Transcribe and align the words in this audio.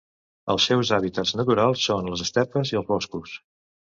Els 0.53 0.63
seus 0.69 0.91
hàbitats 0.95 1.33
naturals 1.41 1.83
són 1.89 2.09
les 2.13 2.25
estepes 2.27 2.75
i 2.75 2.79
els 2.81 2.89
boscos. 2.91 3.37